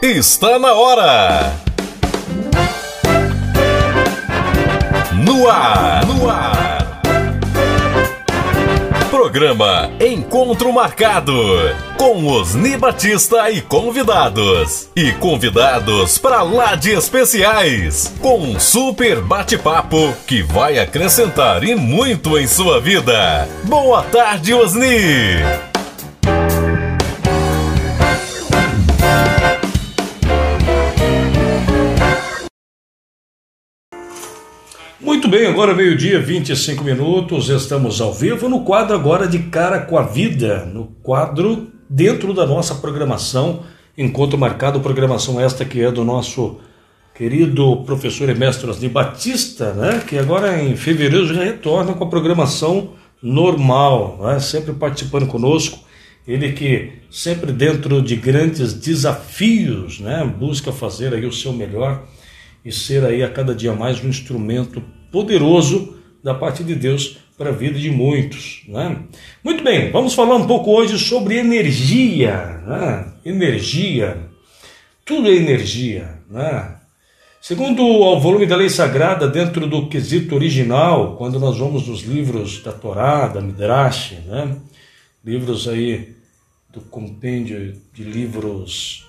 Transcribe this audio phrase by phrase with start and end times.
[0.00, 1.52] Está na hora!
[5.12, 7.02] No ar, no ar!
[9.10, 11.32] Programa Encontro Marcado
[11.96, 14.88] com Osni Batista e convidados.
[14.94, 18.14] E convidados para lá de especiais.
[18.20, 23.48] Com um super bate-papo que vai acrescentar e muito em sua vida.
[23.64, 25.42] Boa tarde, Osni!
[35.28, 39.98] Muito bem, agora meio-dia, 25 minutos, estamos ao vivo no quadro agora de Cara com
[39.98, 43.62] a Vida, no quadro dentro da nossa programação,
[43.96, 46.58] encontro marcado, programação esta que é do nosso
[47.14, 52.08] querido professor e mestre Osni Batista, né, que agora em fevereiro já retorna com a
[52.08, 55.78] programação normal, né, sempre participando conosco,
[56.26, 62.02] ele que sempre dentro de grandes desafios, né, busca fazer aí o seu melhor,
[62.64, 67.50] e ser aí a cada dia mais um instrumento poderoso da parte de Deus para
[67.50, 68.62] a vida de muitos.
[68.66, 69.04] Né?
[69.42, 72.36] Muito bem, vamos falar um pouco hoje sobre energia.
[72.66, 73.12] Né?
[73.24, 74.28] Energia,
[75.04, 76.18] tudo é energia.
[76.28, 76.74] Né?
[77.40, 82.62] Segundo o volume da Lei Sagrada, dentro do quesito original, quando nós vamos nos livros
[82.62, 84.56] da Torá, da Midrash, né?
[85.24, 86.16] livros aí
[86.70, 89.07] do compêndio de livros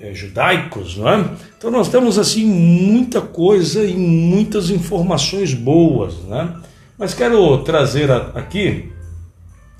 [0.00, 1.24] é, judaicos, não é?
[1.56, 6.54] Então nós temos assim muita coisa e muitas informações boas, né?
[6.98, 8.90] Mas quero trazer aqui,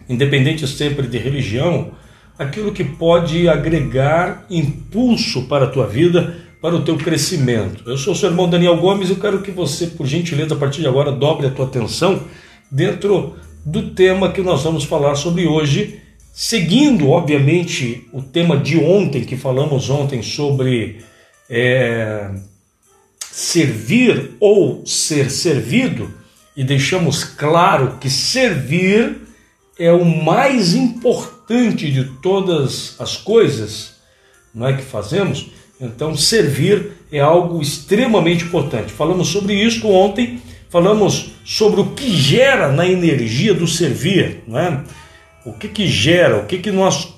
[0.08, 1.92] independente sempre de religião,
[2.38, 7.82] aquilo que pode agregar impulso para a tua vida, para o teu crescimento.
[7.86, 10.58] Eu sou o seu irmão Daniel Gomes e eu quero que você, por gentileza, a
[10.58, 12.22] partir de agora, dobre a tua atenção
[12.70, 16.00] dentro do tema que nós vamos falar sobre hoje,
[16.32, 21.00] Seguindo, obviamente, o tema de ontem, que falamos ontem sobre
[21.48, 22.30] é,
[23.20, 26.10] servir ou ser servido,
[26.56, 29.16] e deixamos claro que servir
[29.78, 33.94] é o mais importante de todas as coisas,
[34.54, 35.50] não é que fazemos?
[35.80, 38.92] Então, servir é algo extremamente importante.
[38.92, 44.84] Falamos sobre isso ontem, falamos sobre o que gera na energia do servir, não é?
[45.44, 47.14] O que, que gera, o que, que nós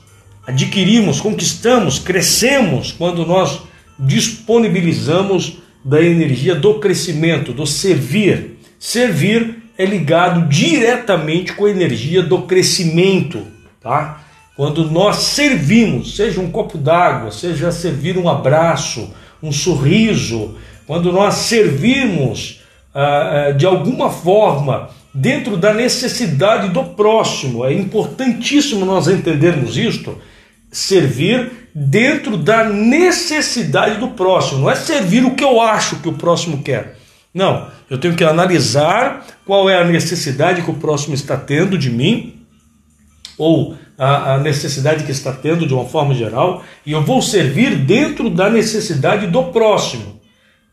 [0.47, 3.62] adquirimos, conquistamos, crescemos quando nós
[3.99, 8.59] disponibilizamos da energia do crescimento, do servir.
[8.78, 13.47] Servir é ligado diretamente com a energia do crescimento,
[13.81, 14.22] tá?
[14.56, 19.12] Quando nós servimos, seja um copo d'água, seja servir um abraço,
[19.43, 20.56] um sorriso,
[20.87, 22.60] quando nós servimos
[22.94, 27.64] ah, ah de alguma forma dentro da necessidade do próximo.
[27.64, 30.18] É importantíssimo nós entendermos isto.
[30.70, 34.62] Servir dentro da necessidade do próximo.
[34.62, 36.96] Não é servir o que eu acho que o próximo quer.
[37.34, 41.90] Não, eu tenho que analisar qual é a necessidade que o próximo está tendo de
[41.90, 42.42] mim,
[43.38, 47.76] ou a, a necessidade que está tendo de uma forma geral, e eu vou servir
[47.76, 50.20] dentro da necessidade do próximo.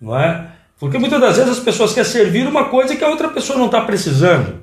[0.02, 0.48] Não é?
[0.80, 3.66] Porque muitas das vezes as pessoas querem servir uma coisa que a outra pessoa não
[3.66, 4.62] está precisando.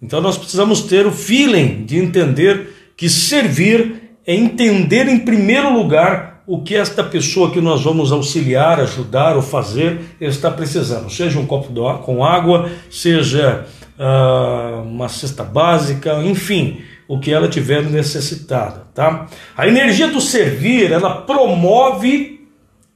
[0.00, 6.42] Então nós precisamos ter o feeling de entender que servir é entender em primeiro lugar
[6.46, 11.10] o que esta pessoa que nós vamos auxiliar, ajudar ou fazer está precisando.
[11.10, 13.66] Seja um copo com água, seja
[13.98, 19.26] uh, uma cesta básica, enfim, o que ela tiver necessitada, tá?
[19.56, 22.37] A energia do servir, ela promove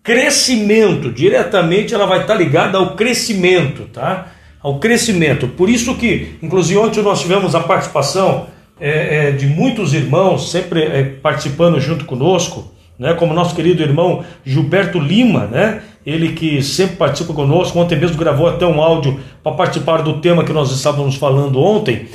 [0.02, 4.28] crescimento, diretamente ela vai estar ligada ao crescimento, tá?
[4.60, 5.48] Ao crescimento.
[5.48, 8.46] Por isso que, inclusive ontem nós tivemos a participação
[8.80, 13.14] é, é, de muitos irmãos, sempre é, participando junto conosco, né?
[13.14, 15.82] Como nosso querido irmão Gilberto Lima, né?
[16.04, 20.42] Ele que sempre participa conosco, ontem mesmo gravou até um áudio para participar do tema
[20.44, 22.08] que nós estávamos falando ontem.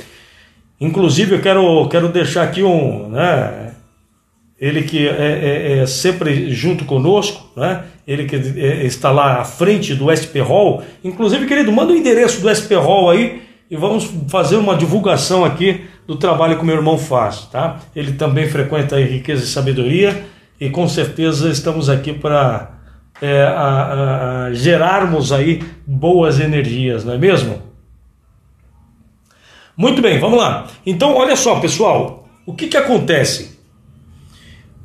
[0.78, 3.67] Inclusive eu quero, quero deixar aqui um, né?
[4.60, 7.84] Ele que é, é, é, sempre junto conosco, né?
[8.06, 10.82] ele que é, está lá à frente do SP Hall.
[11.04, 15.84] Inclusive, querido, manda o endereço do SP Hall aí e vamos fazer uma divulgação aqui
[16.06, 17.42] do trabalho que meu irmão faz.
[17.42, 17.78] Tá?
[17.94, 20.24] Ele também frequenta aí Riqueza e Sabedoria
[20.60, 22.72] e com certeza estamos aqui para
[23.22, 27.62] é, a, a gerarmos aí boas energias, não é mesmo?
[29.76, 30.66] Muito bem, vamos lá.
[30.84, 33.57] Então, olha só, pessoal, o que, que acontece?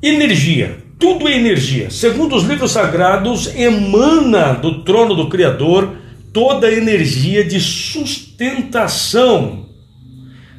[0.03, 1.89] Energia, tudo é energia.
[1.89, 5.95] Segundo os livros sagrados, emana do trono do Criador
[6.33, 8.09] toda a energia de sustentação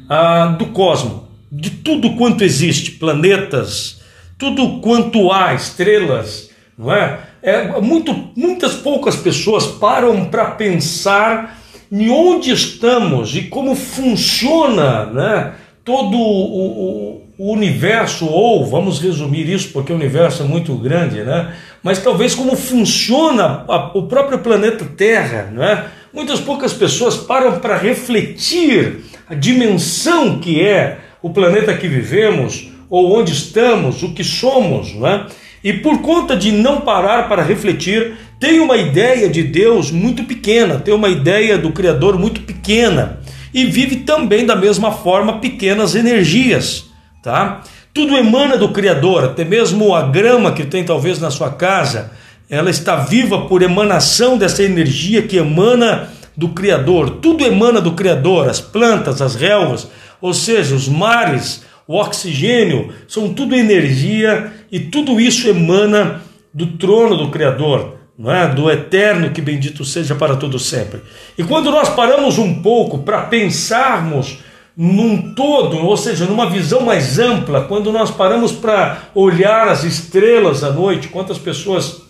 [0.09, 4.01] ah, do cosmos, de tudo quanto existe, planetas,
[4.35, 7.19] tudo quanto há, estrelas, não é?
[7.43, 11.61] é muito, muitas poucas pessoas param para pensar
[11.91, 15.53] em onde estamos e como funciona, né?
[15.83, 21.21] Todo o, o, o universo, ou vamos resumir isso porque o universo é muito grande,
[21.23, 21.53] né?
[21.83, 25.85] Mas talvez como funciona a, o próprio planeta Terra, né?
[26.13, 33.17] Muitas poucas pessoas param para refletir a dimensão que é o planeta que vivemos, ou
[33.17, 35.25] onde estamos, o que somos, não é?
[35.63, 40.77] E por conta de não parar para refletir, tem uma ideia de Deus muito pequena,
[40.77, 43.19] tem uma ideia do Criador muito pequena
[43.51, 46.91] e vive também da mesma forma pequenas energias,
[47.25, 47.63] tá?
[47.91, 52.11] Tudo emana do Criador, até mesmo a grama que tem talvez na sua casa,
[52.47, 57.17] ela está viva por emanação dessa energia que emana do Criador.
[57.21, 59.87] Tudo emana do Criador, as plantas, as relvas,
[60.21, 66.21] ou seja, os mares, o oxigênio, são tudo energia e tudo isso emana
[66.53, 68.47] do trono do Criador, não é?
[68.47, 71.01] do eterno que bendito seja para todo sempre.
[71.35, 74.44] E quando nós paramos um pouco para pensarmos
[74.77, 80.63] num todo, ou seja, numa visão mais ampla, quando nós paramos para olhar as estrelas
[80.63, 82.01] à noite, quantas pessoas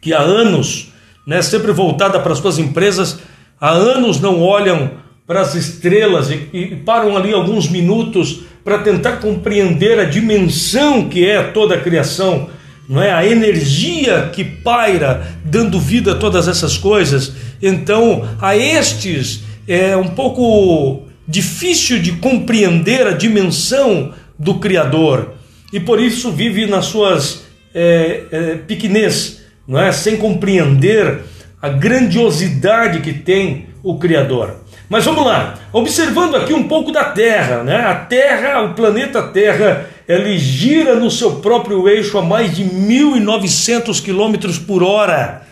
[0.00, 0.92] que há anos,
[1.24, 3.20] né, sempre voltada para as suas empresas,
[3.60, 4.90] há anos não olham
[5.24, 11.24] para as estrelas e, e param ali alguns minutos para tentar compreender a dimensão que
[11.24, 12.48] é toda a criação,
[12.88, 13.12] não é?
[13.12, 17.32] A energia que paira dando vida a todas essas coisas.
[17.62, 25.34] Então, a estes é um pouco difícil de compreender a dimensão do Criador
[25.72, 29.90] e por isso vive nas suas é, é, pequenez, não é?
[29.90, 31.20] Sem compreender
[31.60, 34.56] a grandiosidade que tem o Criador.
[34.88, 37.76] Mas vamos lá, observando aqui um pouco da Terra, né?
[37.76, 44.02] A Terra, o planeta Terra, ele gira no seu próprio eixo a mais de 1.900
[44.02, 45.42] km por hora.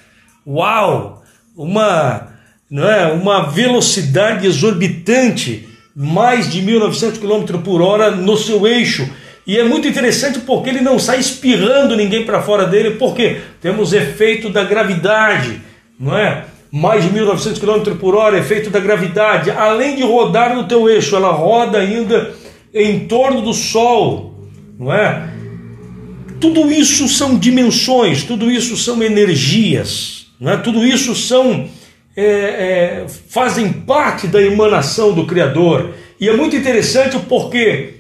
[0.47, 1.23] Uau!
[1.57, 2.30] Uma,
[2.71, 3.13] não é?
[3.13, 9.09] uma velocidade exorbitante, mais de 1.900 km por hora no seu eixo.
[9.47, 13.93] E é muito interessante porque ele não sai espirrando ninguém para fora dele, porque temos
[13.93, 15.61] efeito da gravidade,
[15.99, 16.45] não é?
[16.71, 21.17] mais de 1.900 km por hora, efeito da gravidade, além de rodar no teu eixo,
[21.17, 22.33] ela roda ainda
[22.73, 25.29] em torno do Sol, não é?
[26.41, 30.57] Tudo isso são dimensões, tudo isso são energias, não é?
[30.57, 31.69] tudo isso são
[32.25, 35.95] é, é, fazem parte da emanação do Criador.
[36.21, 37.95] E é muito interessante porque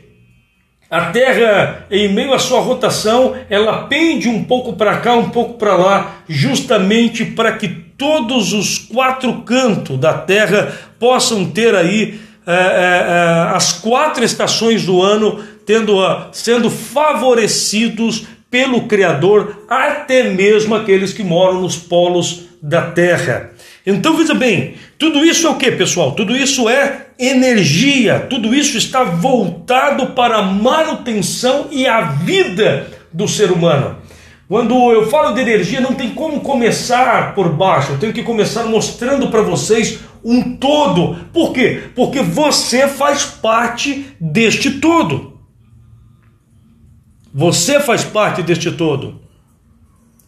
[0.90, 5.54] a Terra, em meio à sua rotação, ela pende um pouco para cá, um pouco
[5.54, 12.52] para lá, justamente para que todos os quatro cantos da Terra possam ter aí é,
[12.52, 15.94] é, é, as quatro estações do ano tendo,
[16.32, 23.52] sendo favorecidos pelo Criador, até mesmo aqueles que moram nos polos da Terra.
[23.86, 26.12] Então veja bem, tudo isso é o que, pessoal?
[26.12, 33.26] Tudo isso é energia, tudo isso está voltado para a manutenção e a vida do
[33.26, 33.96] ser humano.
[34.48, 38.64] Quando eu falo de energia, não tem como começar por baixo, eu tenho que começar
[38.64, 41.16] mostrando para vocês um todo.
[41.32, 41.84] Por quê?
[41.94, 45.38] Porque você faz parte deste todo.
[47.32, 49.20] Você faz parte deste todo,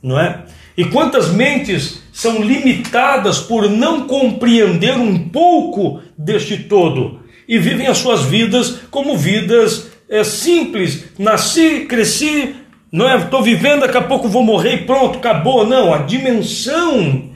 [0.01, 0.45] não é?
[0.77, 7.99] E quantas mentes são limitadas por não compreender um pouco deste todo e vivem as
[7.99, 11.07] suas vidas como vidas é, simples.
[11.19, 12.55] Nasci, cresci,
[12.93, 13.17] não é?
[13.19, 15.67] Estou vivendo, daqui a pouco vou morrer e pronto, acabou.
[15.67, 17.31] Não, a dimensão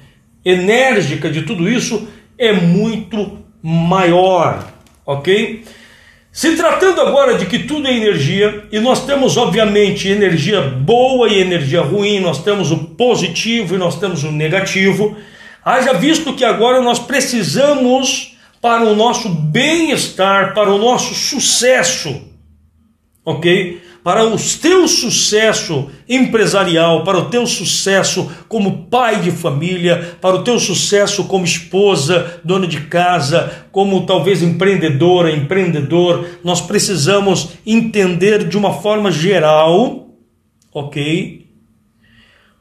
[0.44, 2.06] enérgica de tudo isso
[2.38, 4.72] é muito maior,
[5.04, 5.64] ok?
[6.36, 11.40] Se tratando agora de que tudo é energia, e nós temos obviamente energia boa e
[11.40, 15.16] energia ruim, nós temos o positivo e nós temos o negativo,
[15.64, 22.20] haja visto que agora nós precisamos, para o nosso bem-estar, para o nosso sucesso,
[23.24, 23.80] ok?
[24.06, 30.44] Para o teu sucesso empresarial, para o teu sucesso como pai de família, para o
[30.44, 38.56] teu sucesso como esposa, dona de casa, como talvez empreendedora, empreendedor, nós precisamos entender de
[38.56, 40.10] uma forma geral,
[40.72, 41.44] ok?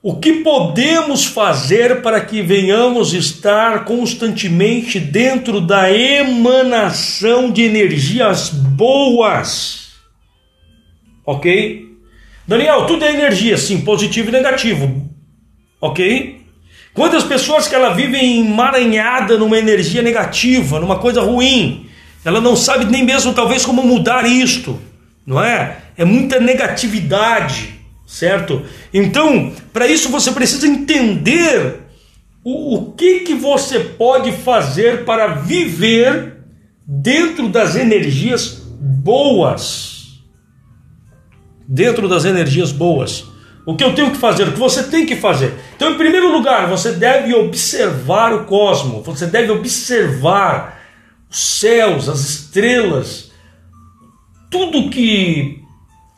[0.01, 9.84] O que podemos fazer para que venhamos estar constantemente dentro da emanação de energias boas?
[11.25, 11.97] Ok?
[12.47, 15.09] Daniel, tudo é energia, sim, positivo e negativo.
[15.81, 16.41] Ok?
[16.93, 21.87] Quantas pessoas que ela vive emaranhada numa energia negativa, numa coisa ruim,
[22.23, 24.79] ela não sabe nem mesmo talvez como mudar isto,
[25.25, 25.77] não é?
[25.97, 27.75] É muita negatividade,
[28.07, 28.63] certo?
[28.93, 31.81] Então, para isso você precisa entender
[32.43, 36.37] o, o que, que você pode fazer para viver
[36.87, 39.94] dentro das energias boas.
[41.67, 43.25] Dentro das energias boas.
[43.65, 45.53] O que eu tenho que fazer, o que você tem que fazer.
[45.75, 50.79] Então, em primeiro lugar, você deve observar o cosmos, você deve observar
[51.29, 53.31] os céus, as estrelas,
[54.51, 55.63] tudo que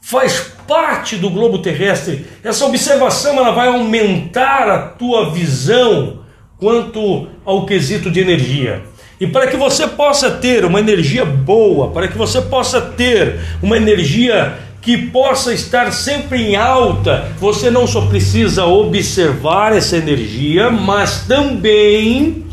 [0.01, 2.25] faz parte do globo terrestre.
[2.44, 6.20] Essa observação ela vai aumentar a tua visão
[6.58, 8.84] quanto ao quesito de energia.
[9.20, 13.77] E para que você possa ter uma energia boa, para que você possa ter uma
[13.77, 21.27] energia que possa estar sempre em alta, você não só precisa observar essa energia, mas
[21.27, 22.46] também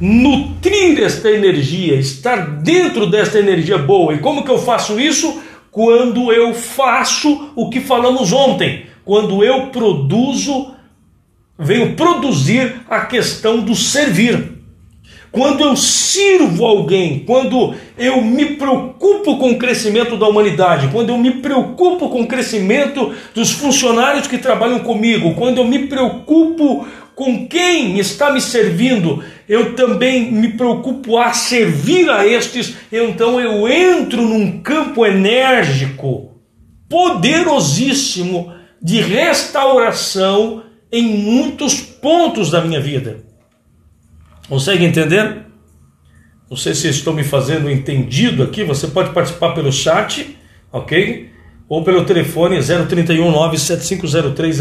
[0.00, 4.14] nutrir esta energia, estar dentro desta energia boa.
[4.14, 5.40] E como que eu faço isso?
[5.70, 10.74] Quando eu faço o que falamos ontem, quando eu produzo,
[11.56, 14.59] venho produzir a questão do servir.
[15.32, 21.18] Quando eu sirvo alguém, quando eu me preocupo com o crescimento da humanidade, quando eu
[21.18, 26.84] me preocupo com o crescimento dos funcionários que trabalham comigo, quando eu me preocupo
[27.14, 33.68] com quem está me servindo, eu também me preocupo a servir a estes, então eu
[33.68, 36.32] entro num campo enérgico,
[36.88, 43.29] poderosíssimo de restauração em muitos pontos da minha vida.
[44.50, 45.46] Consegue entender?
[46.50, 48.64] Não sei se estou me fazendo entendido aqui.
[48.64, 50.36] Você pode participar pelo chat,
[50.72, 51.30] ok?
[51.68, 54.58] Ou pelo telefone 031 97503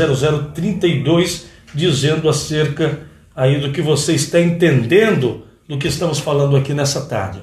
[0.54, 3.00] 0032, dizendo acerca
[3.36, 7.42] aí do que você está entendendo do que estamos falando aqui nessa tarde.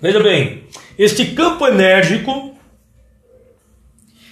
[0.00, 0.64] Veja bem,
[0.98, 2.56] este campo enérgico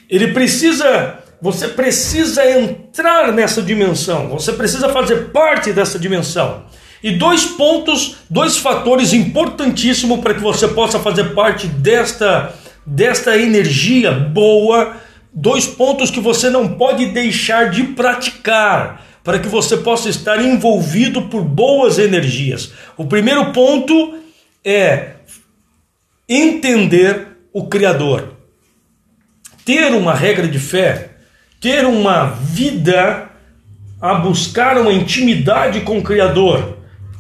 [0.09, 6.65] ele precisa você precisa entrar nessa dimensão, você precisa fazer parte dessa dimensão.
[7.03, 12.55] E dois pontos, dois fatores importantíssimos para que você possa fazer parte desta,
[12.85, 14.97] desta energia boa,
[15.33, 21.23] dois pontos que você não pode deixar de praticar para que você possa estar envolvido
[21.23, 22.73] por boas energias.
[22.99, 24.19] O primeiro ponto
[24.63, 25.13] é
[26.29, 28.37] entender o Criador.
[29.65, 31.10] Ter uma regra de fé
[31.61, 33.29] ter uma vida
[34.01, 36.79] a buscar uma intimidade com o Criador.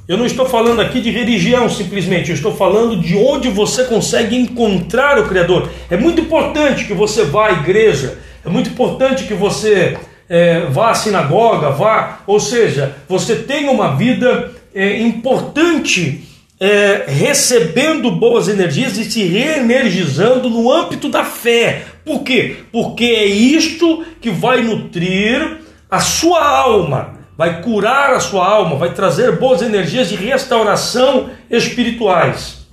[0.08, 4.34] Eu não estou falando aqui de religião simplesmente, eu estou falando de onde você consegue
[4.34, 5.68] encontrar o Criador.
[5.90, 10.90] É muito importante que você vá à igreja, é muito importante que você é, vá
[10.90, 16.24] à sinagoga, vá, ou seja, você tenha uma vida é, importante
[16.58, 21.82] é, recebendo boas energias e se reenergizando no âmbito da fé.
[22.10, 22.64] Por quê?
[22.72, 28.92] Porque é isto que vai nutrir a sua alma, vai curar a sua alma, vai
[28.92, 32.66] trazer boas energias de restauração espirituais.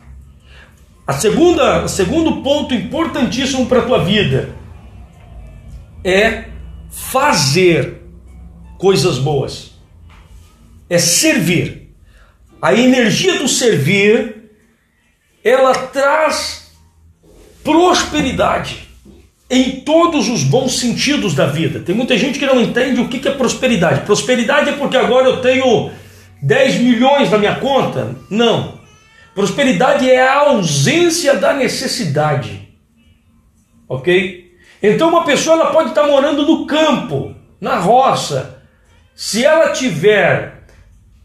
[1.05, 4.55] A segunda, o segundo ponto importantíssimo para a tua vida
[6.03, 6.45] é
[6.89, 8.01] fazer
[8.79, 9.73] coisas boas,
[10.89, 11.93] é servir.
[12.59, 14.49] A energia do servir,
[15.43, 16.71] ela traz
[17.63, 18.86] prosperidade
[19.49, 21.79] em todos os bons sentidos da vida.
[21.79, 24.01] Tem muita gente que não entende o que é prosperidade.
[24.01, 25.89] Prosperidade é porque agora eu tenho
[26.41, 28.15] 10 milhões na minha conta?
[28.29, 28.79] Não.
[29.33, 32.67] Prosperidade é a ausência da necessidade.
[33.87, 34.51] Ok?
[34.81, 38.61] Então uma pessoa ela pode estar morando no campo, na roça.
[39.15, 40.63] Se ela tiver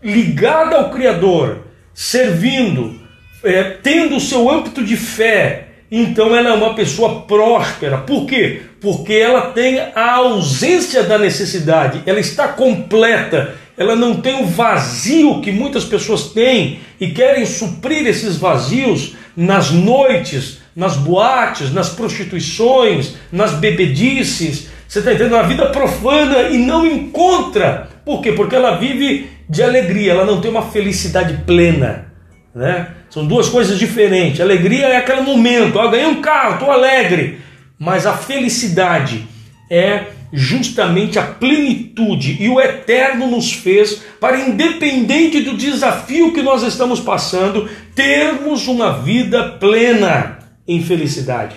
[0.02, 3.00] ligada ao Criador, servindo,
[3.43, 5.62] é, tendo o seu âmbito de fé,
[5.95, 7.99] então ela é uma pessoa próspera.
[7.99, 8.63] Por quê?
[8.81, 15.43] Porque ela tem a ausência da necessidade, ela está completa, ela não tem o vazio
[15.43, 23.15] que muitas pessoas têm e querem suprir esses vazios nas noites, nas boates, nas prostituições,
[23.31, 24.69] nas bebedices.
[24.89, 25.33] Você está entendendo?
[25.33, 27.91] Na vida profana e não encontra.
[28.03, 28.33] Por quê?
[28.33, 32.12] Porque ela vive de alegria, ela não tem uma felicidade plena.
[32.54, 32.88] Né?
[33.09, 34.40] São duas coisas diferentes.
[34.40, 37.40] Alegria é aquele momento, ah, ganhei um carro, estou alegre.
[37.78, 39.26] Mas a felicidade
[39.71, 42.37] é justamente a plenitude.
[42.40, 48.99] E o Eterno nos fez para, independente do desafio que nós estamos passando, termos uma
[48.99, 51.56] vida plena em felicidade.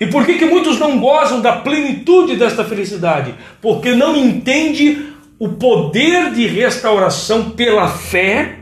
[0.00, 3.34] E por que, que muitos não gozam da plenitude desta felicidade?
[3.60, 5.06] Porque não entende
[5.38, 8.57] o poder de restauração pela fé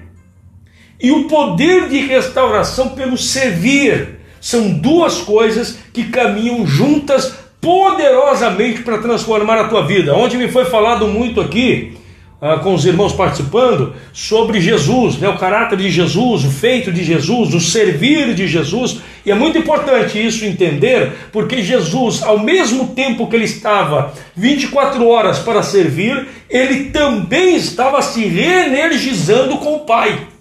[1.00, 4.16] e o poder de restauração pelo servir.
[4.40, 10.14] São duas coisas que caminham juntas poderosamente para transformar a tua vida.
[10.14, 11.96] Onde me foi falado muito aqui
[12.40, 17.02] ah, com os irmãos participando sobre Jesus, né, o caráter de Jesus, o feito de
[17.02, 22.88] Jesus, o servir de Jesus, e é muito importante isso entender, porque Jesus, ao mesmo
[22.88, 29.80] tempo que ele estava 24 horas para servir, ele também estava se reenergizando com o
[29.80, 30.35] Pai.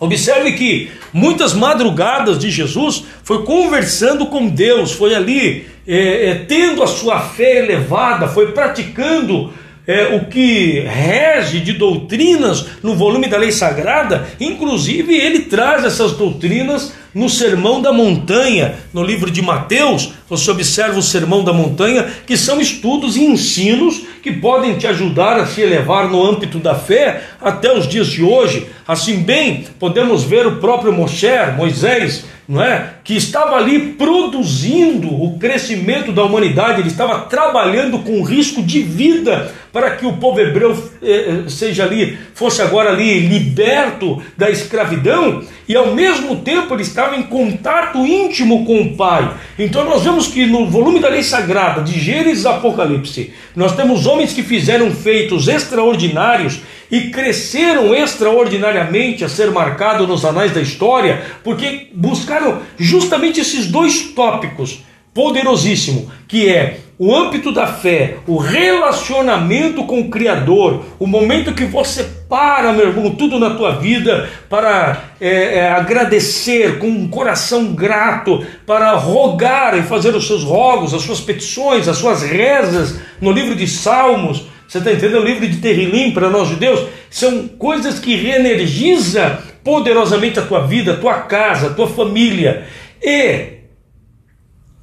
[0.00, 6.82] Observe que muitas madrugadas de Jesus foi conversando com Deus, foi ali é, é, tendo
[6.82, 9.52] a sua fé elevada, foi praticando
[9.86, 16.12] é, o que rege de doutrinas no volume da lei sagrada, inclusive ele traz essas
[16.12, 22.08] doutrinas no Sermão da Montanha, no livro de Mateus, você observa o Sermão da Montanha,
[22.24, 26.74] que são estudos e ensinos que podem te ajudar a se elevar no âmbito da
[26.74, 28.68] fé até os dias de hoje.
[28.86, 32.94] Assim bem, podemos ver o próprio Moshe, Moisés, não é?
[33.04, 39.52] que estava ali produzindo o crescimento da humanidade, ele estava trabalhando com risco de vida
[39.72, 45.44] para que o povo hebreu eh, eh, seja ali, fosse agora ali liberto da escravidão,
[45.68, 49.32] e ao mesmo tempo ele estava em contato íntimo com o Pai.
[49.56, 54.32] Então nós vemos que no volume da lei sagrada, de Gênesis Apocalipse, nós temos homens
[54.32, 56.60] que fizeram feitos extraordinários
[56.90, 64.02] e cresceram extraordinariamente a ser marcado nos anais da história, porque buscaram justamente esses dois
[64.14, 64.82] tópicos
[65.14, 71.64] poderosíssimo, que é o âmbito da fé, o relacionamento com o Criador, o momento que
[71.64, 77.72] você para, meu irmão, tudo na tua vida para é, é, agradecer com um coração
[77.72, 83.32] grato, para rogar e fazer os seus rogos, as suas petições, as suas rezas no
[83.32, 85.22] livro de Salmos, você está entendendo?
[85.22, 90.92] O livro de Terrilim para nós judeus são coisas que reenergiza poderosamente a tua vida,
[90.92, 92.66] a tua casa, a tua família
[93.02, 93.59] e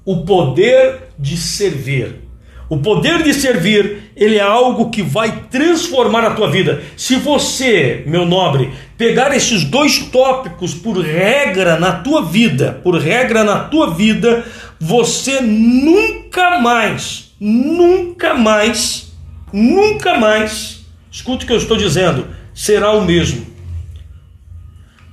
[0.07, 2.23] o poder de servir.
[2.69, 6.81] O poder de servir, ele é algo que vai transformar a tua vida.
[6.97, 13.43] Se você, meu nobre, pegar esses dois tópicos por regra na tua vida, por regra
[13.43, 14.43] na tua vida,
[14.79, 19.07] você nunca mais, nunca mais
[19.51, 23.45] nunca mais, escute o que eu estou dizendo, será o mesmo.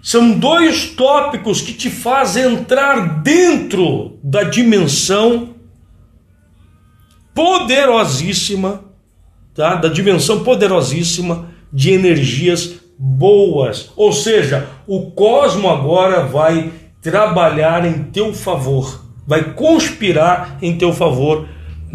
[0.05, 5.55] São dois tópicos que te fazem entrar dentro da dimensão
[7.35, 8.85] poderosíssima,
[9.55, 9.77] tá?
[9.77, 13.93] da dimensão poderosíssima de energias boas.
[13.97, 21.49] Ou seja, o cosmo agora vai trabalhar em teu favor, vai conspirar em teu favor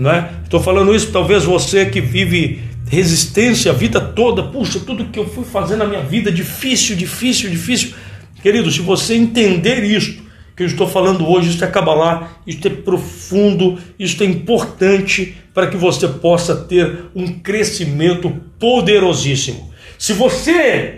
[0.07, 0.43] é?
[0.43, 5.29] Estou falando isso talvez você que vive resistência a vida toda, puxa, tudo que eu
[5.29, 7.93] fui fazer na minha vida difícil, difícil, difícil.
[8.41, 10.23] Querido, se você entender isto
[10.55, 15.67] que eu estou falando hoje, isso é cabalá, isso é profundo, isso é importante para
[15.67, 19.71] que você possa ter um crescimento poderosíssimo.
[19.97, 20.95] Se você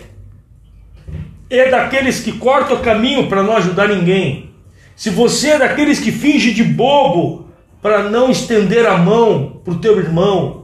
[1.50, 4.50] é daqueles que corta o caminho para não ajudar ninguém,
[4.96, 7.50] se você é daqueles que finge de bobo
[7.82, 10.61] para não estender a mão para o teu irmão,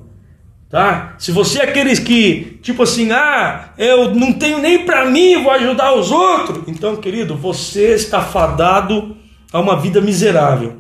[0.69, 1.15] tá?
[1.17, 5.51] Se você é aqueles que, tipo assim, ah, eu não tenho nem para mim, vou
[5.51, 9.15] ajudar os outros, então, querido, você está fadado
[9.51, 10.77] a uma vida miserável,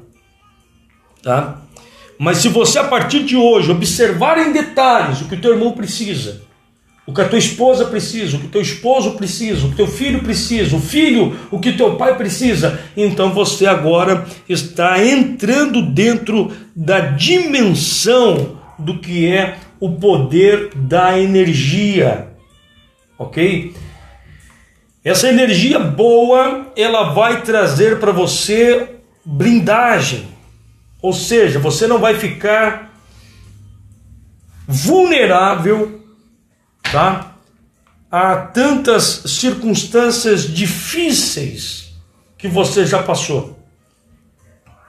[1.23, 1.61] tá?
[2.19, 5.71] Mas se você a partir de hoje observar em detalhes o que o teu irmão
[5.71, 6.41] precisa,
[7.05, 9.87] o que a tua esposa precisa, o que o teu esposo precisa, o que teu
[9.87, 12.81] filho precisa, o filho, o que teu pai precisa.
[12.97, 22.27] Então você agora está entrando dentro da dimensão do que é o poder da energia.
[23.17, 23.75] OK?
[25.03, 30.27] Essa energia boa, ela vai trazer para você blindagem.
[31.01, 32.93] Ou seja, você não vai ficar
[34.67, 35.97] vulnerável
[36.91, 37.35] tá?
[38.09, 41.93] Há tantas circunstâncias difíceis
[42.37, 43.59] que você já passou.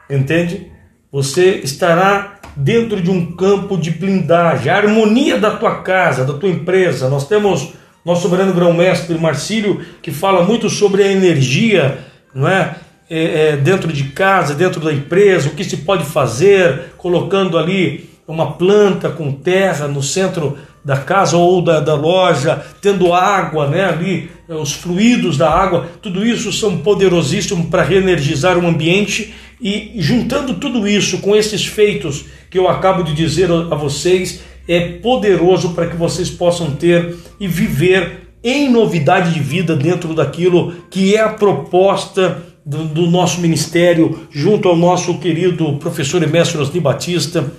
[0.09, 0.71] Entende?
[1.11, 6.49] Você estará dentro de um campo de blindagem, a harmonia da tua casa, da tua
[6.49, 7.09] empresa.
[7.09, 7.73] Nós temos
[8.05, 11.99] nosso soberano grão-mestre Marcílio que fala muito sobre a energia,
[12.35, 12.77] não é?
[13.11, 18.11] É, é, dentro de casa, dentro da empresa, o que se pode fazer, colocando ali
[18.27, 23.87] uma planta com terra no centro da casa ou da, da loja, tendo água, né,
[23.87, 30.55] ali, os fluidos da água, tudo isso são poderosíssimos para reenergizar o ambiente e juntando
[30.55, 35.87] tudo isso com esses feitos que eu acabo de dizer a vocês, é poderoso para
[35.87, 41.31] que vocês possam ter e viver em novidade de vida dentro daquilo que é a
[41.31, 47.51] proposta do, do, nosso ministério, junto ao nosso querido professor e mestre Osni Batista,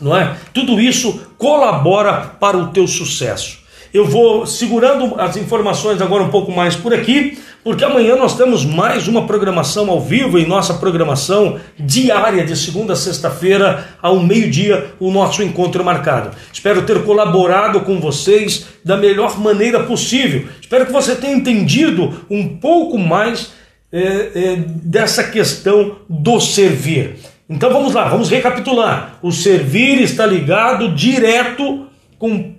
[0.00, 0.36] não é?
[0.52, 3.65] Tudo isso colabora para o teu sucesso.
[3.96, 8.62] Eu vou segurando as informações agora um pouco mais por aqui, porque amanhã nós temos
[8.62, 14.92] mais uma programação ao vivo em nossa programação diária de segunda a sexta-feira ao meio-dia
[15.00, 16.36] o nosso encontro marcado.
[16.52, 20.46] Espero ter colaborado com vocês da melhor maneira possível.
[20.60, 23.50] Espero que você tenha entendido um pouco mais
[23.90, 27.16] é, é, dessa questão do servir.
[27.48, 29.18] Então vamos lá, vamos recapitular.
[29.22, 31.86] O servir está ligado direto
[32.18, 32.55] com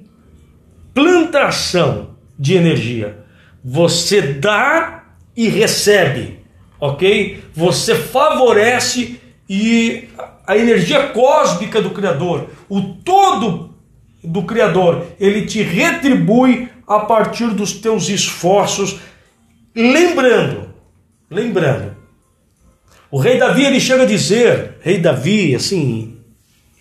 [0.97, 3.19] plantação de energia.
[3.63, 5.03] Você dá
[5.35, 6.39] e recebe,
[6.79, 7.43] ok?
[7.53, 10.09] Você favorece e
[10.47, 13.75] a energia cósmica do Criador, o todo
[14.23, 18.99] do Criador, ele te retribui a partir dos teus esforços.
[19.75, 20.73] Lembrando,
[21.29, 21.95] lembrando,
[23.11, 26.17] o rei Davi ele chega a dizer, rei Davi, assim,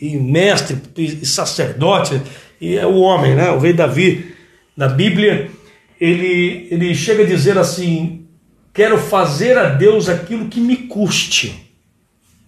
[0.01, 2.23] e mestre e sacerdote,
[2.61, 3.51] e é o homem, né?
[3.51, 4.35] O rei Davi
[4.77, 5.51] na Bíblia,
[6.01, 8.27] ele, ele chega a dizer assim:
[8.73, 11.73] Quero fazer a Deus aquilo que me custe,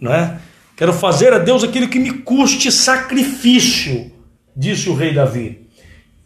[0.01, 0.39] não é?
[0.77, 4.13] Quero fazer a Deus aquilo que me custe sacrifício,
[4.57, 5.68] disse o rei Davi.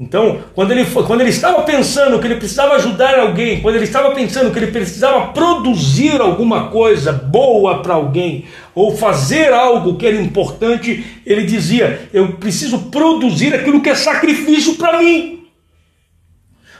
[0.00, 4.12] Então, quando ele, quando ele estava pensando que ele precisava ajudar alguém, quando ele estava
[4.12, 10.20] pensando que ele precisava produzir alguma coisa boa para alguém, ou fazer algo que era
[10.20, 15.46] importante, ele dizia: Eu preciso produzir aquilo que é sacrifício para mim.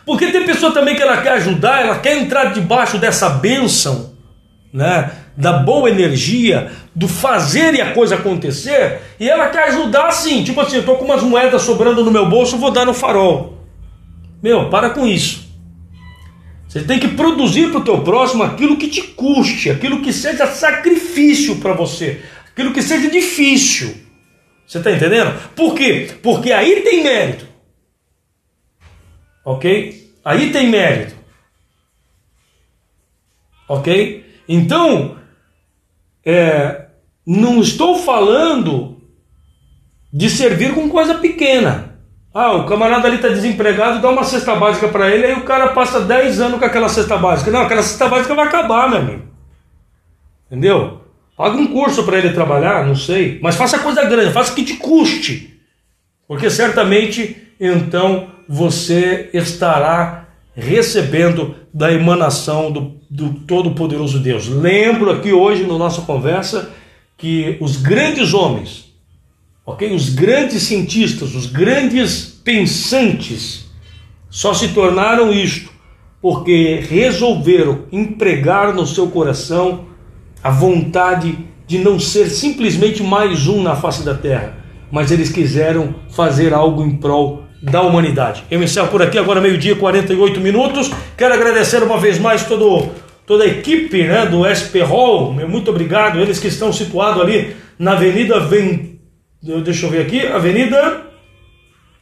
[0.05, 4.15] Porque tem pessoa também que ela quer ajudar, ela quer entrar debaixo dessa bênção,
[4.73, 5.13] né?
[5.37, 10.61] Da boa energia, do fazer e a coisa acontecer, e ela quer ajudar assim, tipo
[10.61, 13.59] assim, eu tô com umas moedas sobrando no meu bolso, vou dar no farol.
[14.43, 15.51] Meu, para com isso.
[16.69, 20.47] Você tem que produzir para o teu próximo aquilo que te custe, aquilo que seja
[20.47, 23.95] sacrifício para você, aquilo que seja difícil.
[24.67, 25.39] Você está entendendo?
[25.55, 26.11] Por quê?
[26.23, 27.47] Porque aí tem mérito.
[29.45, 30.15] Ok?
[30.25, 31.15] Aí tem mérito.
[33.69, 34.25] Ok?
[34.49, 35.19] Então,
[36.25, 36.87] é,
[37.27, 39.01] não estou falando
[40.13, 41.93] de servir com coisa pequena.
[42.35, 45.69] Ah, o camarada ali está desempregado, dá uma cesta básica para ele, aí o cara
[45.69, 47.51] passa 10 anos com aquela cesta básica.
[47.51, 49.23] Não, aquela cesta básica vai acabar, meu amigo.
[50.47, 51.03] Entendeu?
[51.37, 53.39] Paga um curso para ele trabalhar, não sei.
[53.43, 55.61] Mas faça coisa grande, faça que te custe.
[56.27, 64.49] Porque certamente, então, você estará recebendo da emanação do, do Todo-Poderoso Deus.
[64.49, 66.71] Lembro aqui hoje, na nossa conversa,
[67.19, 68.91] que os grandes homens,
[69.67, 69.95] ok?
[69.95, 73.67] Os grandes cientistas, os grandes pensantes,
[74.31, 75.71] só se tornaram isto
[76.23, 79.85] porque resolveram empregar no seu coração
[80.43, 84.57] a vontade de não ser simplesmente mais um na face da terra,
[84.91, 88.43] mas eles quiseram fazer algo em prol da humanidade.
[88.51, 90.91] Eu encerro por aqui, agora meio-dia, 48 minutos.
[91.17, 92.91] Quero agradecer uma vez mais todo,
[93.33, 95.33] toda a equipe né, do SP Hall.
[95.33, 96.21] Muito obrigado.
[96.21, 98.99] Eles que estão situados ali na Avenida Ven...
[99.65, 100.27] Deixa eu ver aqui.
[100.27, 101.07] Avenida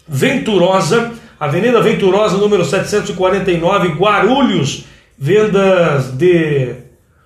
[0.08, 1.12] Venturosa.
[1.38, 4.86] Avenida Venturosa, número 749, Guarulhos.
[5.16, 6.74] Vendas de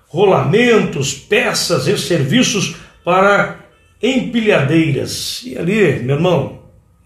[0.07, 3.55] rolamentos, peças e serviços para
[4.03, 5.41] empilhadeiras.
[5.43, 6.59] E ali, meu irmão,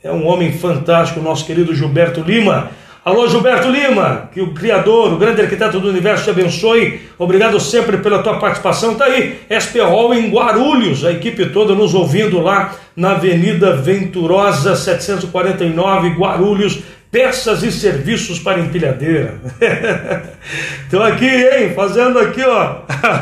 [0.04, 2.72] é um homem fantástico, nosso querido Gilberto Lima.
[3.04, 7.00] Alô, Gilberto Lima, que o Criador, o grande arquiteto do universo te abençoe.
[7.18, 8.96] Obrigado sempre pela tua participação.
[8.96, 14.76] Tá aí, SP Hall em Guarulhos, a equipe toda nos ouvindo lá na Avenida Venturosa
[14.76, 16.80] 749, Guarulhos.
[17.10, 19.36] Peças e serviços para empilhadeira.
[20.84, 22.82] Estou aqui, hein, fazendo aqui, ó,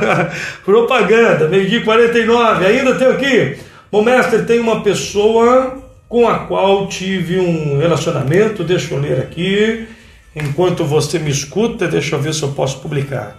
[0.65, 2.65] propaganda, meio-dia 49.
[2.65, 3.57] Ainda tenho aqui.
[3.91, 9.88] Bom, mestre, tem uma pessoa com a qual tive um relacionamento, deixa eu ler aqui,
[10.36, 13.38] enquanto você me escuta, deixa eu ver se eu posso publicar.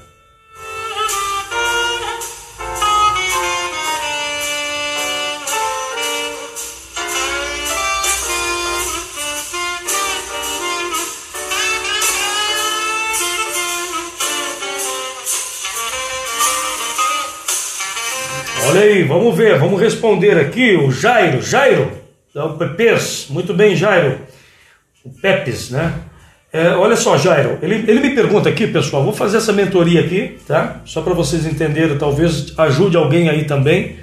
[18.69, 21.41] Olha aí, vamos ver, vamos responder aqui o Jairo.
[21.41, 21.91] Jairo,
[22.31, 24.21] então, Pepes, muito bem, Jairo.
[25.05, 25.95] O Pepes, né?
[26.53, 30.39] É, olha só, Jairo, ele, ele me pergunta aqui, pessoal, vou fazer essa mentoria aqui,
[30.47, 30.81] tá?
[30.85, 33.97] Só para vocês entenderem, talvez ajude alguém aí também.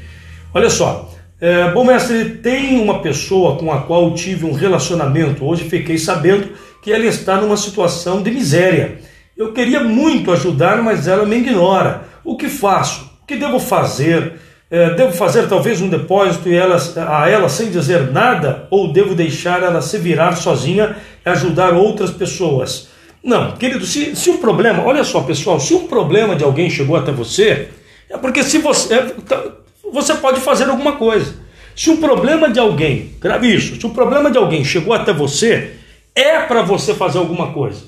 [0.53, 1.11] Olha só,
[1.41, 6.49] é, bom mestre, tem uma pessoa com a qual tive um relacionamento, hoje fiquei sabendo
[6.81, 8.99] que ela está numa situação de miséria.
[9.35, 12.03] Eu queria muito ajudar, mas ela me ignora.
[12.23, 13.11] O que faço?
[13.23, 14.33] O que devo fazer?
[14.69, 18.67] É, devo fazer talvez um depósito ela, a ela sem dizer nada?
[18.71, 22.87] Ou devo deixar ela se virar sozinha e ajudar outras pessoas?
[23.23, 26.95] Não, querido, se, se um problema, olha só pessoal, se um problema de alguém chegou
[26.95, 27.69] até você,
[28.09, 29.43] é porque se você, é, tá,
[29.91, 31.33] você pode fazer alguma coisa.
[31.75, 35.73] Se um problema de alguém, grave isso, se um problema de alguém chegou até você,
[36.15, 37.81] é para você fazer alguma coisa.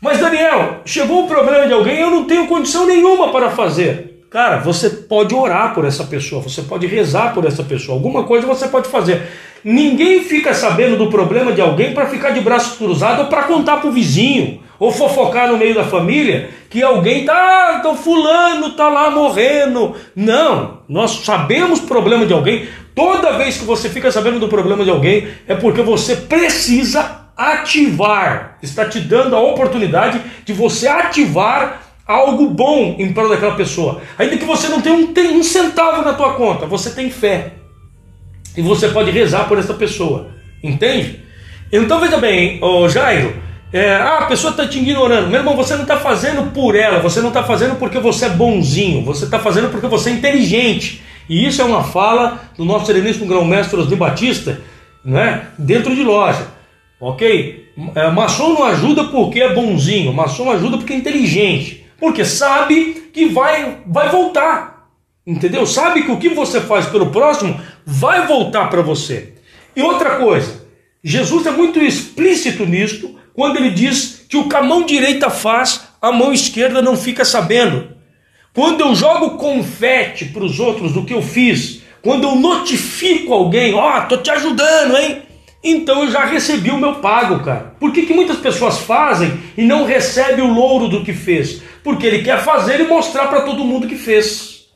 [0.00, 4.09] Mas Daniel, chegou o problema de alguém, eu não tenho condição nenhuma para fazer.
[4.30, 8.46] Cara, você pode orar por essa pessoa, você pode rezar por essa pessoa, alguma coisa
[8.46, 9.22] você pode fazer.
[9.64, 13.78] Ninguém fica sabendo do problema de alguém para ficar de braços cruzados ou para contar
[13.78, 18.70] para o vizinho ou fofocar no meio da família que alguém tá, ah, então fulano
[18.76, 19.96] tá lá morrendo.
[20.14, 22.68] Não, nós sabemos o problema de alguém.
[22.94, 28.58] Toda vez que você fica sabendo do problema de alguém é porque você precisa ativar.
[28.62, 34.00] Está te dando a oportunidade de você ativar algo bom em prol daquela pessoa.
[34.18, 37.52] Ainda que você não tenha um, um centavo na tua conta, você tem fé.
[38.56, 40.28] E você pode rezar por essa pessoa.
[40.62, 41.20] Entende?
[41.72, 43.34] Então veja bem, ô Jairo,
[43.72, 45.28] é, ah, a pessoa está te ignorando.
[45.28, 48.30] Meu irmão, você não está fazendo por ela, você não está fazendo porque você é
[48.30, 51.02] bonzinho, você está fazendo porque você é inteligente.
[51.28, 54.60] E isso é uma fala do nosso sereníssimo grão-mestre Osni Batista,
[55.04, 55.46] né?
[55.56, 56.48] dentro de loja.
[57.00, 57.70] Ok?
[57.94, 61.79] É, maçom não ajuda porque é bonzinho, maçom ajuda porque é inteligente.
[62.00, 64.88] Porque sabe que vai, vai voltar.
[65.26, 65.66] Entendeu?
[65.66, 69.34] Sabe que o que você faz pelo próximo vai voltar para você.
[69.76, 70.66] E outra coisa,
[71.04, 75.88] Jesus é muito explícito nisto quando ele diz que o que a mão direita faz,
[76.00, 77.96] a mão esquerda não fica sabendo.
[78.52, 83.74] Quando eu jogo confete para os outros do que eu fiz, quando eu notifico alguém,
[83.74, 85.22] ó, oh, tô te ajudando, hein?
[85.62, 87.74] Então eu já recebi o meu pago, cara.
[87.78, 91.62] Por que, que muitas pessoas fazem e não recebem o louro do que fez?
[91.84, 94.68] Porque ele quer fazer e mostrar para todo mundo que fez.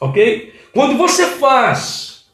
[0.00, 0.52] Ok?
[0.72, 2.24] Quando você faz,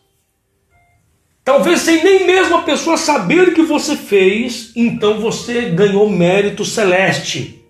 [1.45, 7.63] talvez sem nem mesmo a pessoa saber que você fez, então você ganhou mérito celeste.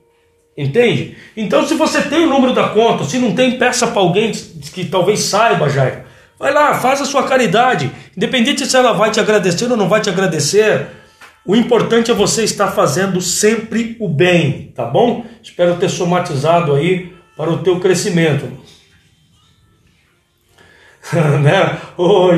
[0.56, 1.16] Entende?
[1.37, 4.84] Então, se você tem o número da conta, se não tem, peça para alguém que
[4.84, 6.07] talvez saiba, Jair.
[6.38, 7.90] Vai lá, faz a sua caridade.
[8.16, 10.87] Independente se ela vai te agradecer ou não vai te agradecer,
[11.44, 15.24] o importante é você estar fazendo sempre o bem, tá bom?
[15.42, 18.46] Espero ter somatizado aí para o teu crescimento.
[21.40, 21.79] né?
[21.96, 22.33] O,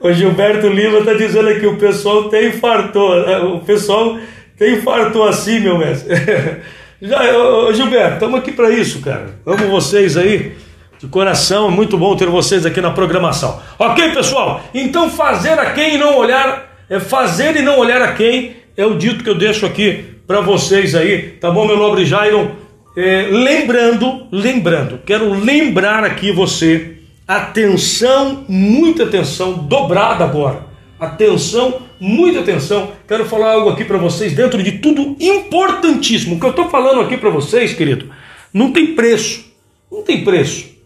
[0.00, 3.38] o, Gilberto Lima está dizendo aqui, o pessoal tem infartou, né?
[3.38, 4.18] o pessoal
[4.56, 6.14] tem infartou assim, meu mestre.
[7.02, 9.36] Já, ô, Gilberto, estamos aqui para isso, cara.
[9.46, 10.56] Amo vocês aí.
[10.98, 13.60] De coração, é muito bom ter vocês aqui na programação.
[13.78, 14.60] Ok, pessoal?
[14.74, 18.84] Então fazer a quem e não olhar, é fazer e não olhar a quem é
[18.84, 22.50] o dito que eu deixo aqui para vocês aí, tá bom, meu nobre Jairo?
[22.96, 26.96] É, lembrando, lembrando, quero lembrar aqui você,
[27.28, 30.66] atenção, muita atenção, dobrada agora.
[30.98, 32.90] Atenção, muita atenção.
[33.06, 36.34] Quero falar algo aqui para vocês dentro de tudo importantíssimo.
[36.34, 38.10] O que eu estou falando aqui para vocês, querido,
[38.52, 39.46] não tem preço.
[39.92, 40.77] Não tem preço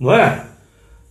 [0.00, 0.44] não é?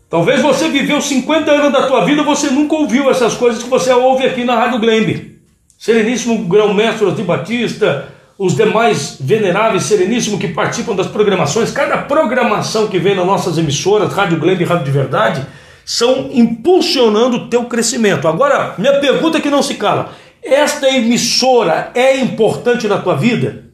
[0.09, 3.93] Talvez você viveu 50 anos da tua vida, você nunca ouviu essas coisas que você
[3.93, 5.39] ouve aqui na Rádio Glembe.
[5.77, 12.97] Sereníssimo Grão-Mestre de Batista, os demais veneráveis sereníssimo que participam das programações, cada programação que
[12.97, 15.45] vem nas nossas emissoras, Rádio Glembe e Rádio de Verdade,
[15.85, 18.27] são impulsionando o teu crescimento.
[18.27, 23.68] Agora, minha pergunta é que não se cala: esta emissora é importante na tua vida?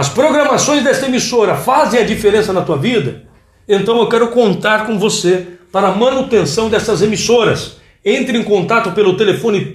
[0.00, 3.24] As programações desta emissora fazem a diferença na tua vida?
[3.68, 7.76] Então eu quero contar com você para a manutenção dessas emissoras.
[8.02, 9.70] Entre em contato pelo telefone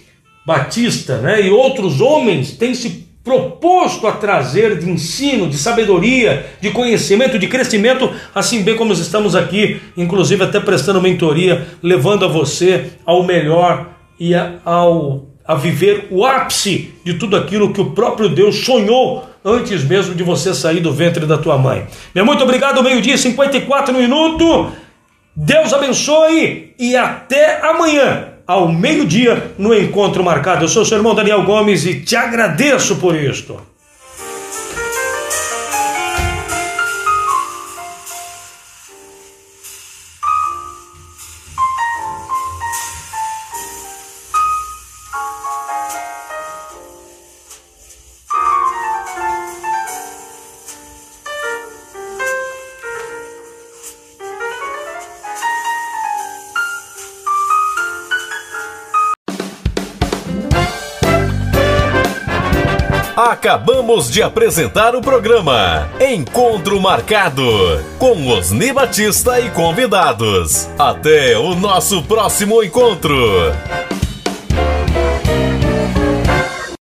[0.46, 6.72] Batista né, e outros homens têm se proposto a trazer de ensino, de sabedoria, de
[6.72, 12.92] conhecimento, de crescimento, assim bem como estamos aqui, inclusive até prestando mentoria, levando a você
[13.06, 14.34] ao melhor e
[14.66, 20.16] ao a viver o ápice de tudo aquilo que o próprio Deus sonhou antes mesmo
[20.16, 21.86] de você sair do ventre da tua mãe.
[22.16, 24.74] Meu muito obrigado, meio-dia, 54 minutos.
[25.36, 28.30] Deus abençoe e até amanhã.
[28.46, 30.66] ao meio-dia, no encontro marcado.
[30.66, 33.58] Eu sou o seu irmão Daniel Gomes e te agradeço por isto.
[63.54, 67.46] Acabamos de apresentar o programa Encontro Marcado
[68.00, 70.68] com Osni Batista e convidados.
[70.76, 73.16] Até o nosso próximo encontro.